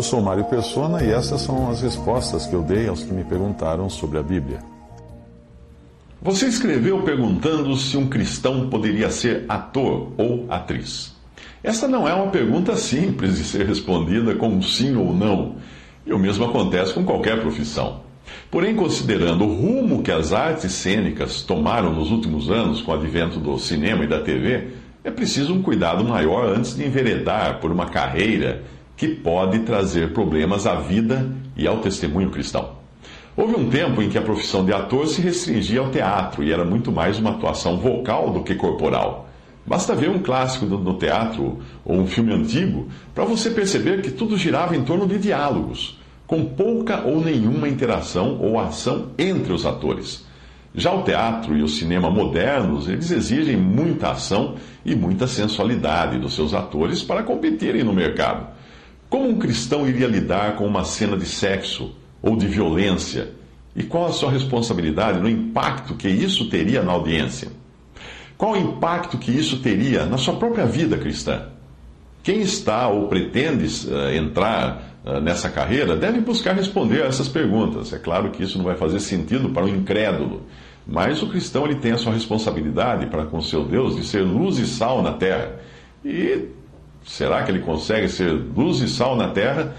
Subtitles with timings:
[0.00, 3.22] Eu sou Mário Persona e essas são as respostas que eu dei aos que me
[3.22, 4.60] perguntaram sobre a Bíblia.
[6.22, 11.14] Você escreveu perguntando se um cristão poderia ser ator ou atriz.
[11.62, 15.56] Esta não é uma pergunta simples de ser respondida com sim ou não,
[16.06, 18.00] e o mesmo acontece com qualquer profissão.
[18.50, 23.38] Porém, considerando o rumo que as artes cênicas tomaram nos últimos anos com o advento
[23.38, 24.68] do cinema e da TV,
[25.04, 28.62] é preciso um cuidado maior antes de enveredar por uma carreira
[29.00, 32.72] que pode trazer problemas à vida e ao testemunho cristão.
[33.34, 36.66] Houve um tempo em que a profissão de ator se restringia ao teatro e era
[36.66, 39.26] muito mais uma atuação vocal do que corporal.
[39.66, 44.36] Basta ver um clássico no teatro ou um filme antigo para você perceber que tudo
[44.36, 50.26] girava em torno de diálogos, com pouca ou nenhuma interação ou ação entre os atores.
[50.74, 56.34] Já o teatro e o cinema modernos, eles exigem muita ação e muita sensualidade dos
[56.34, 58.59] seus atores para competirem no mercado.
[59.10, 63.32] Como um cristão iria lidar com uma cena de sexo ou de violência?
[63.74, 67.48] E qual a sua responsabilidade no impacto que isso teria na audiência?
[68.38, 71.48] Qual o impacto que isso teria na sua própria vida cristã?
[72.22, 77.92] Quem está ou pretende uh, entrar uh, nessa carreira deve buscar responder a essas perguntas.
[77.92, 80.42] É claro que isso não vai fazer sentido para o incrédulo,
[80.86, 84.58] mas o cristão ele tem a sua responsabilidade para com seu Deus de ser luz
[84.58, 85.56] e sal na terra.
[86.04, 86.46] E
[87.04, 89.74] Será que ele consegue ser luz e sal na terra,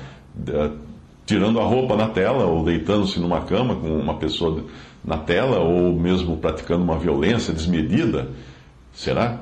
[1.26, 4.66] tirando a roupa na tela, ou deitando-se numa cama com uma pessoa
[5.04, 8.30] na tela, ou mesmo praticando uma violência desmedida?
[8.94, 9.42] Será?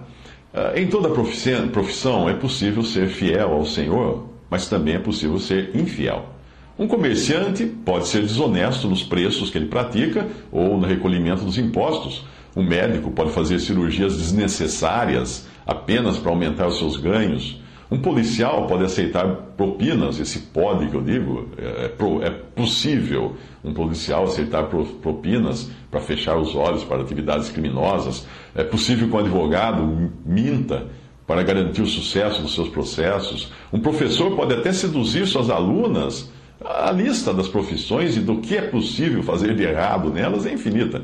[0.54, 5.76] Ah, em toda profissão é possível ser fiel ao Senhor, mas também é possível ser
[5.76, 6.26] infiel.
[6.78, 12.26] Um comerciante pode ser desonesto nos preços que ele pratica ou no recolhimento dos impostos.
[12.56, 17.62] Um médico pode fazer cirurgias desnecessárias apenas para aumentar os seus ganhos.
[17.92, 19.26] Um policial pode aceitar
[19.58, 24.66] propinas, esse pode que eu digo, é, é, é possível um policial aceitar
[25.02, 28.28] propinas para fechar os olhos para atividades criminosas.
[28.56, 30.86] É possível que um advogado minta
[31.26, 33.52] para garantir o sucesso dos seus processos.
[33.74, 36.32] Um professor pode até seduzir suas alunas.
[36.64, 41.04] A lista das profissões e do que é possível fazer de errado nelas é infinita.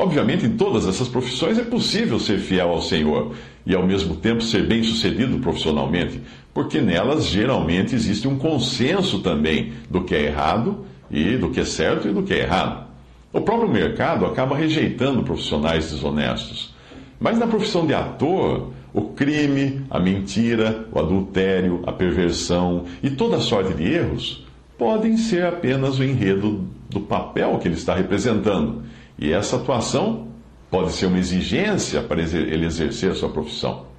[0.00, 3.34] Obviamente, em todas essas profissões é possível ser fiel ao Senhor
[3.66, 6.22] e, ao mesmo tempo, ser bem-sucedido profissionalmente,
[6.54, 11.66] porque nelas geralmente existe um consenso também do que é errado e do que é
[11.66, 12.86] certo e do que é errado.
[13.30, 16.74] O próprio mercado acaba rejeitando profissionais desonestos.
[17.20, 23.38] Mas na profissão de ator, o crime, a mentira, o adultério, a perversão e toda
[23.38, 24.46] sorte de erros
[24.78, 28.88] podem ser apenas o enredo do papel que ele está representando
[29.20, 30.28] e essa atuação
[30.70, 33.90] pode ser uma exigência para ele exercer a sua profissão.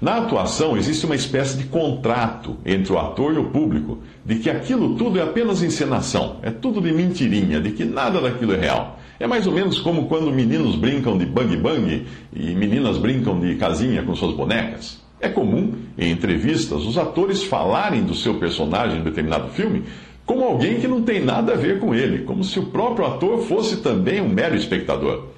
[0.00, 4.50] Na atuação, existe uma espécie de contrato entre o ator e o público, de que
[4.50, 8.98] aquilo tudo é apenas encenação, é tudo de mentirinha, de que nada daquilo é real.
[9.18, 14.02] É mais ou menos como quando meninos brincam de bang-bang e meninas brincam de casinha
[14.02, 15.02] com suas bonecas.
[15.20, 19.84] É comum, em entrevistas, os atores falarem do seu personagem em determinado filme
[20.26, 23.42] como alguém que não tem nada a ver com ele, como se o próprio ator
[23.42, 25.28] fosse também um mero espectador.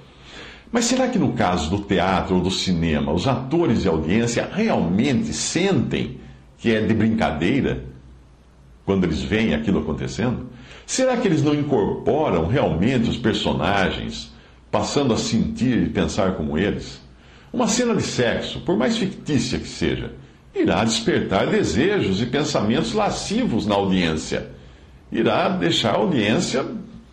[0.71, 5.33] Mas será que no caso do teatro ou do cinema, os atores e audiência realmente
[5.33, 6.21] sentem
[6.59, 7.85] que é de brincadeira
[8.85, 10.47] quando eles veem aquilo acontecendo?
[10.87, 14.33] Será que eles não incorporam realmente os personagens,
[14.71, 17.01] passando a sentir e pensar como eles?
[17.53, 20.13] Uma cena de sexo, por mais fictícia que seja,
[20.55, 24.56] irá despertar desejos e pensamentos lascivos na audiência
[25.19, 26.65] irá deixar a audiência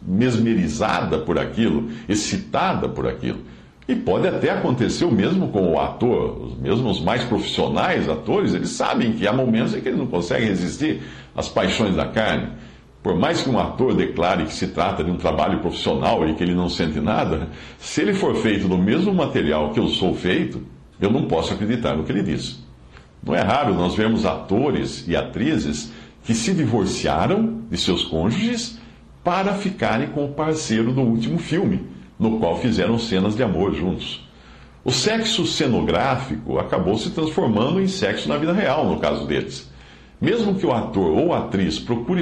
[0.06, 3.40] mesmerizada por aquilo, excitada por aquilo.
[3.88, 6.46] E pode até acontecer o mesmo com o ator.
[6.46, 10.48] Os mesmos mais profissionais atores, eles sabem que há momentos em que eles não conseguem
[10.48, 11.02] resistir
[11.36, 12.50] às paixões da carne.
[13.02, 16.44] Por mais que um ator declare que se trata de um trabalho profissional e que
[16.44, 20.62] ele não sente nada, se ele for feito do mesmo material que eu sou feito,
[21.02, 22.64] eu não posso acreditar no que ele diz.
[23.22, 25.92] Não é raro nós vermos atores e atrizes
[26.24, 28.80] que se divorciaram de seus cônjuges
[29.24, 31.88] para ficarem com o parceiro do último filme,
[32.20, 34.28] no qual fizeram cenas de amor juntos.
[34.84, 39.72] O sexo cenográfico acabou se transformando em sexo na vida real, no caso deles.
[40.20, 42.22] Mesmo que o ator ou atriz procure,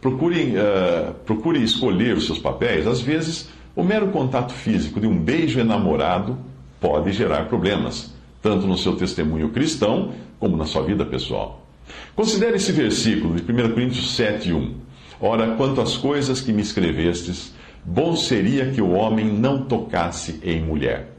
[0.00, 5.18] procure, uh, procure escolher os seus papéis, às vezes o mero contato físico de um
[5.18, 6.38] beijo enamorado
[6.80, 11.65] pode gerar problemas, tanto no seu testemunho cristão como na sua vida pessoal.
[12.14, 14.74] Considere esse versículo de 1 Coríntios 7, 1.
[15.20, 17.52] Ora, quanto às coisas que me escrevestes,
[17.84, 21.12] bom seria que o homem não tocasse em mulher.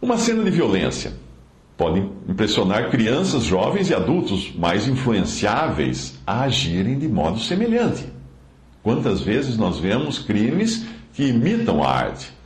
[0.00, 1.12] Uma cena de violência
[1.76, 8.04] pode impressionar crianças, jovens e adultos mais influenciáveis a agirem de modo semelhante.
[8.82, 12.37] Quantas vezes nós vemos crimes que imitam a arte?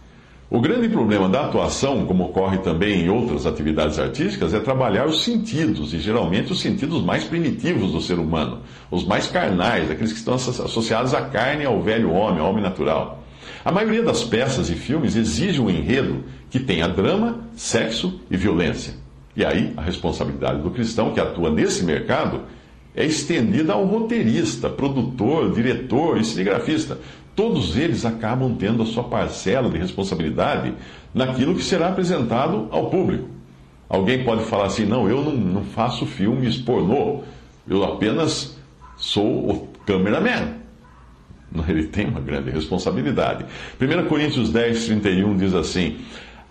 [0.55, 5.25] O grande problema da atuação, como ocorre também em outras atividades artísticas, é trabalhar os
[5.25, 8.61] sentidos, e geralmente os sentidos mais primitivos do ser humano,
[8.91, 12.63] os mais carnais, aqueles que estão associados à carne e ao velho homem, ao homem
[12.63, 13.25] natural.
[13.65, 18.93] A maioria das peças e filmes exige um enredo que tenha drama, sexo e violência.
[19.35, 22.43] E aí, a responsabilidade do cristão que atua nesse mercado
[22.95, 26.99] é estendida ao roteirista, produtor, diretor e cinegrafista.
[27.35, 30.75] Todos eles acabam tendo a sua parcela de responsabilidade
[31.15, 33.29] naquilo que será apresentado ao público.
[33.89, 37.23] Alguém pode falar assim: não, eu não, não faço filmes pornô,
[37.69, 38.57] eu apenas
[38.97, 40.63] sou o cameraman.
[41.69, 43.45] Ele tem uma grande responsabilidade.
[43.81, 45.99] 1 Coríntios 10, 31 diz assim: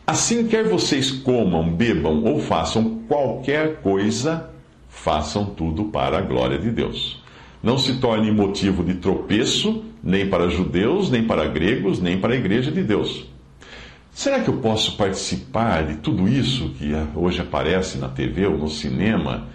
[0.06, 4.50] Assim quer vocês comam, bebam ou façam qualquer coisa,
[4.92, 7.24] façam tudo para a glória de Deus.
[7.64, 12.38] Não se torne motivo de tropeço, nem para judeus, nem para gregos, nem para a
[12.38, 13.26] igreja de Deus.
[14.12, 18.68] Será que eu posso participar de tudo isso que hoje aparece na TV ou no
[18.68, 19.48] cinema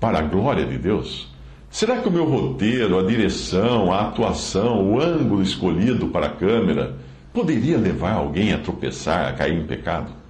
[0.00, 1.28] para a glória de Deus?
[1.70, 6.96] Será que o meu roteiro, a direção, a atuação, o ângulo escolhido para a câmera
[7.32, 10.21] poderia levar alguém a tropeçar, a cair em pecado?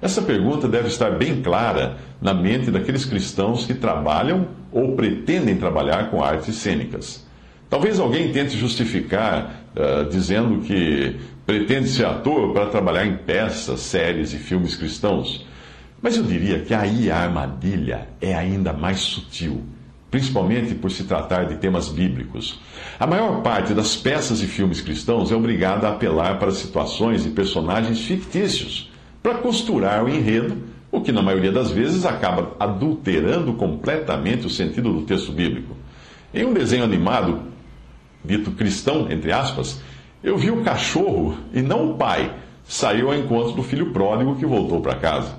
[0.00, 6.10] Essa pergunta deve estar bem clara na mente daqueles cristãos que trabalham ou pretendem trabalhar
[6.10, 7.26] com artes cênicas.
[7.68, 11.16] Talvez alguém tente justificar uh, dizendo que
[11.46, 15.46] pretende ser ator para trabalhar em peças, séries e filmes cristãos.
[16.00, 19.62] Mas eu diria que aí a armadilha é ainda mais sutil
[20.10, 22.60] principalmente por se tratar de temas bíblicos.
[22.98, 27.30] A maior parte das peças e filmes cristãos é obrigada a apelar para situações e
[27.30, 28.89] personagens fictícios,
[29.22, 30.56] para costurar o enredo,
[30.90, 35.76] o que na maioria das vezes acaba adulterando completamente o sentido do texto bíblico.
[36.34, 37.40] Em um desenho animado,
[38.24, 39.80] dito cristão, entre aspas,
[40.22, 42.34] eu vi o cachorro e não o pai
[42.64, 45.34] sair ao encontro do filho pródigo que voltou para casa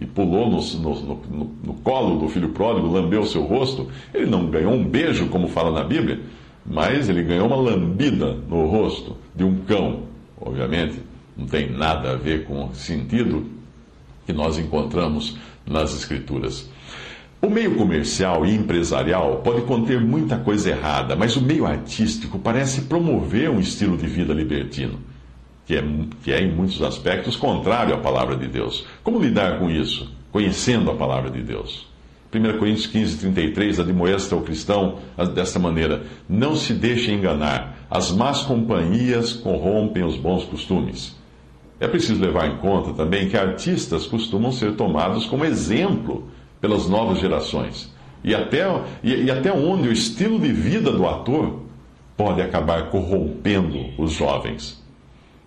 [0.00, 4.46] e pulou no, no, no, no, colo do filho pródigo, lambeu seu rosto, ele não
[4.46, 6.20] ganhou um beijo, como fala na Bíblia,
[6.64, 10.02] mas ele ganhou uma lambida no rosto de um cão.
[10.38, 11.00] Obviamente,
[11.36, 13.46] não tem nada a ver com o sentido
[14.24, 15.36] que nós encontramos
[15.66, 16.68] nas Escrituras.
[17.40, 22.82] O meio comercial e empresarial pode conter muita coisa errada, mas o meio artístico parece
[22.82, 24.98] promover um estilo de vida libertino
[25.66, 25.84] que é,
[26.22, 28.86] que é em muitos aspectos contrário à palavra de Deus.
[29.02, 30.10] Como lidar com isso?
[30.30, 31.86] Conhecendo a palavra de Deus.
[32.32, 34.98] 1 Coríntios 15, 33 admoesta o cristão
[35.34, 41.16] desta maneira: Não se deixe enganar, as más companhias corrompem os bons costumes.
[41.78, 46.28] É preciso levar em conta também que artistas costumam ser tomados como exemplo
[46.60, 47.94] pelas novas gerações.
[48.24, 48.64] E até,
[49.02, 51.60] e, e até onde o estilo de vida do ator
[52.16, 54.82] pode acabar corrompendo os jovens.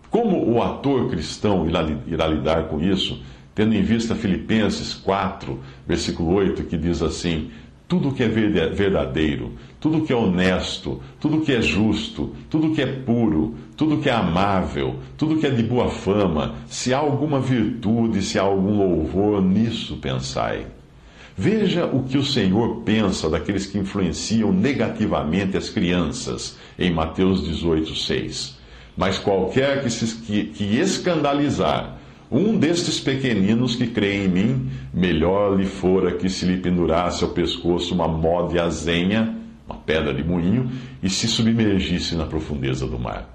[0.09, 3.21] Como o ator cristão irá lidar com isso,
[3.53, 7.51] tendo em vista Filipenses 4, versículo 8, que diz assim:
[7.89, 12.85] tudo que é verdadeiro, tudo que é honesto, tudo que é justo, tudo que é
[12.85, 18.21] puro, tudo que é amável, tudo que é de boa fama, se há alguma virtude,
[18.21, 20.67] se há algum louvor, nisso pensai.
[21.35, 27.95] Veja o que o Senhor pensa daqueles que influenciam negativamente as crianças, em Mateus 18,
[27.95, 28.59] 6.
[28.95, 31.98] Mas qualquer que, se, que, que escandalizar
[32.31, 37.31] um destes pequeninos que creem em mim, melhor lhe fora que se lhe pendurasse ao
[37.31, 39.35] pescoço uma mó de azenha,
[39.67, 40.69] uma pedra de moinho,
[41.01, 43.27] e se submergisse na profundeza do mar.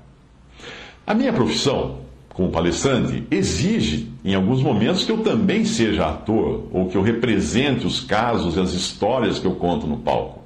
[1.04, 6.88] A minha profissão, como palestrante, exige, em alguns momentos, que eu também seja ator, ou
[6.88, 10.44] que eu represente os casos e as histórias que eu conto no palco.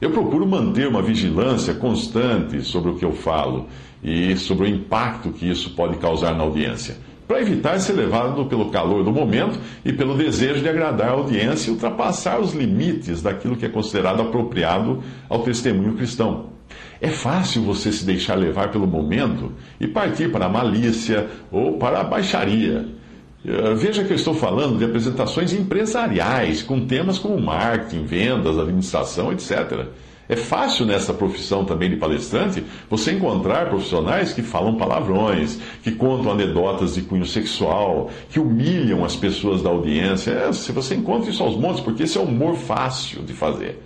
[0.00, 3.66] Eu procuro manter uma vigilância constante sobre o que eu falo
[4.02, 6.96] e sobre o impacto que isso pode causar na audiência,
[7.30, 11.70] para evitar ser levado pelo calor do momento e pelo desejo de agradar a audiência
[11.70, 16.46] e ultrapassar os limites daquilo que é considerado apropriado ao testemunho cristão.
[17.00, 22.00] É fácil você se deixar levar pelo momento e partir para a malícia ou para
[22.00, 22.88] a baixaria.
[23.46, 29.32] Eh, veja que eu estou falando de apresentações empresariais, com temas como marketing, vendas, administração,
[29.32, 29.86] etc.
[30.30, 36.30] É fácil nessa profissão também de palestrante você encontrar profissionais que falam palavrões, que contam
[36.30, 40.30] anedotas de cunho sexual, que humilham as pessoas da audiência.
[40.30, 43.82] É, se você encontra isso aos montes, porque esse é humor fácil de fazer.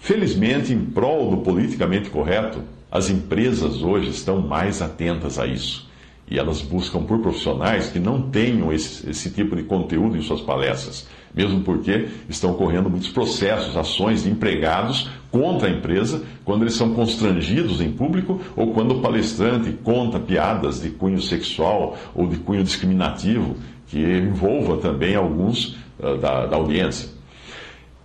[0.00, 5.86] Felizmente, em prol do politicamente correto, as empresas hoje estão mais atentas a isso.
[6.30, 10.40] E elas buscam por profissionais que não tenham esse, esse, tipo de conteúdo em suas
[10.40, 16.74] palestras, mesmo porque estão ocorrendo muitos processos, ações de empregados contra a empresa quando eles
[16.74, 22.36] são constrangidos em público ou quando o palestrante conta piadas de cunho sexual ou de
[22.38, 23.56] cunho discriminativo
[23.86, 27.10] que envolva também alguns uh, da, da audiência.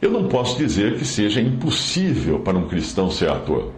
[0.01, 3.71] Eu não posso dizer que seja impossível para um cristão ser ator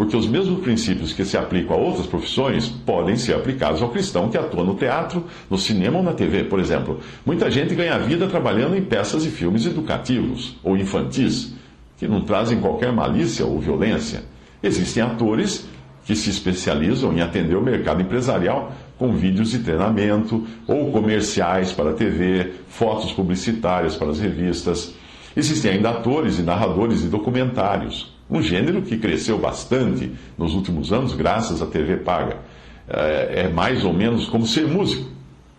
[0.00, 4.30] porque os mesmos princípios que se aplicam a outras profissões podem ser aplicados ao cristão
[4.30, 6.44] que atua no teatro, no cinema ou na TV.
[6.44, 11.52] Por exemplo, muita gente ganha vida trabalhando em peças e filmes educativos ou infantis,
[11.98, 14.22] que não trazem qualquer malícia ou violência.
[14.62, 15.68] Existem atores
[16.06, 21.90] que se especializam em atender o mercado empresarial com vídeos de treinamento ou comerciais para
[21.90, 24.94] a TV, fotos publicitárias para as revistas.
[25.36, 31.14] Existem ainda atores e narradores de documentários um gênero que cresceu bastante nos últimos anos
[31.14, 32.38] graças à TV paga.
[32.88, 35.08] É, é mais ou menos como ser músico,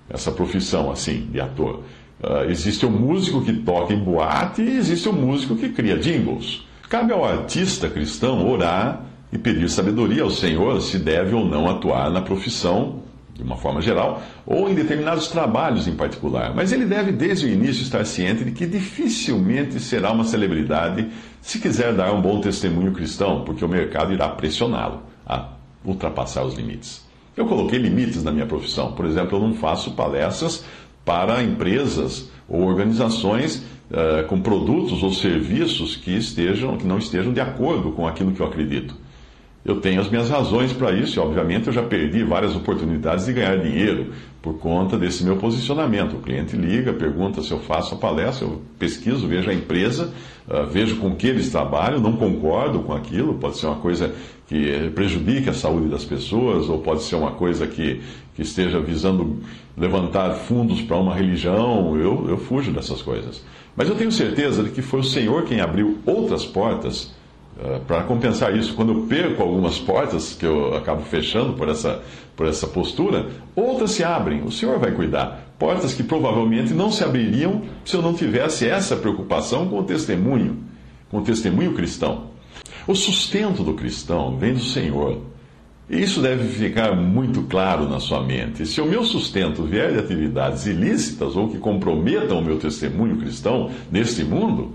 [0.09, 1.83] essa profissão assim, de ator.
[2.21, 5.69] Uh, existe o um músico que toca em boate e existe o um músico que
[5.69, 6.65] cria jingles.
[6.87, 12.11] Cabe ao artista cristão orar e pedir sabedoria ao Senhor se deve ou não atuar
[12.11, 13.01] na profissão
[13.41, 16.53] de uma forma geral, ou em determinados trabalhos em particular.
[16.55, 21.07] Mas ele deve, desde o início, estar ciente de que dificilmente será uma celebridade
[21.41, 25.49] se quiser dar um bom testemunho cristão, porque o mercado irá pressioná-lo a
[25.83, 27.03] ultrapassar os limites.
[27.35, 28.91] Eu coloquei limites na minha profissão.
[28.91, 30.63] Por exemplo, eu não faço palestras
[31.03, 37.41] para empresas ou organizações uh, com produtos ou serviços que estejam, que não estejam de
[37.41, 38.95] acordo com aquilo que eu acredito.
[39.63, 43.33] Eu tenho as minhas razões para isso e, obviamente, eu já perdi várias oportunidades de
[43.33, 46.15] ganhar dinheiro por conta desse meu posicionamento.
[46.15, 50.11] O cliente liga, pergunta se eu faço a palestra, eu pesquiso, vejo a empresa,
[50.47, 54.11] uh, vejo com que eles trabalham, não concordo com aquilo, pode ser uma coisa
[54.47, 58.01] que prejudique a saúde das pessoas, ou pode ser uma coisa que,
[58.35, 59.37] que esteja visando
[59.77, 63.43] levantar fundos para uma religião, eu, eu fujo dessas coisas.
[63.75, 67.13] Mas eu tenho certeza de que foi o Senhor quem abriu outras portas
[67.85, 72.01] para compensar isso, quando eu perco algumas portas que eu acabo fechando por essa,
[72.35, 74.43] por essa postura, outras se abrem.
[74.43, 75.53] O Senhor vai cuidar.
[75.59, 80.57] Portas que provavelmente não se abririam se eu não tivesse essa preocupação com o testemunho,
[81.09, 82.31] com o testemunho cristão.
[82.87, 85.21] O sustento do cristão vem do Senhor.
[85.87, 88.65] E isso deve ficar muito claro na sua mente.
[88.65, 93.69] Se o meu sustento vier de atividades ilícitas ou que comprometam o meu testemunho cristão
[93.91, 94.71] neste mundo,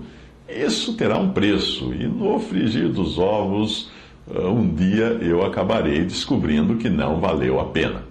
[0.49, 3.89] isso terá um preço, e no frigir dos ovos,
[4.29, 8.03] eh, um dia eu acabarei descobrindo que não valeu a pena.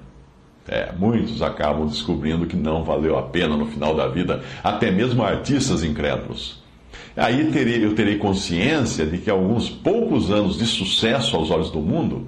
[0.69, 5.23] É, muitos acabam descobrindo que não valeu a pena no final da vida, até mesmo
[5.23, 6.61] artistas incrédulos.
[7.17, 11.81] Aí terei, eu terei consciência de que alguns poucos anos de sucesso aos olhos do
[11.81, 12.27] mundo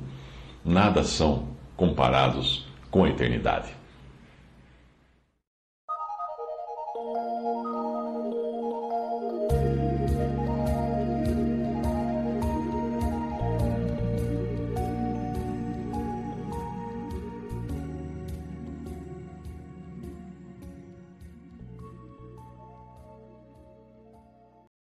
[0.65, 3.77] nada são comparados com a eternidade.